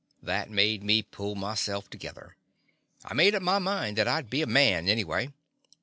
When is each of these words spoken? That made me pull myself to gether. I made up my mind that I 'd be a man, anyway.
That 0.23 0.49
made 0.49 0.81
me 0.81 1.03
pull 1.03 1.35
myself 1.35 1.87
to 1.91 1.97
gether. 1.99 2.35
I 3.05 3.13
made 3.13 3.35
up 3.35 3.43
my 3.43 3.59
mind 3.59 3.99
that 3.99 4.07
I 4.07 4.19
'd 4.19 4.31
be 4.31 4.41
a 4.41 4.47
man, 4.47 4.89
anyway. 4.89 5.29